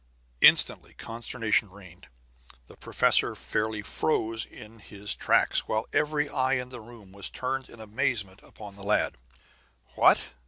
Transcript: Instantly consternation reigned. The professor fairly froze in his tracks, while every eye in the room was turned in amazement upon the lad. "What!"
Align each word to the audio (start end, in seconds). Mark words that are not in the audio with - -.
Instantly 0.41 0.95
consternation 0.95 1.69
reigned. 1.69 2.07
The 2.65 2.75
professor 2.75 3.35
fairly 3.35 3.83
froze 3.83 4.45
in 4.45 4.79
his 4.79 5.13
tracks, 5.13 5.67
while 5.67 5.87
every 5.93 6.27
eye 6.27 6.53
in 6.53 6.69
the 6.69 6.81
room 6.81 7.11
was 7.11 7.29
turned 7.29 7.69
in 7.69 7.79
amazement 7.79 8.39
upon 8.41 8.75
the 8.75 8.83
lad. 8.83 9.15
"What!" 9.93 10.33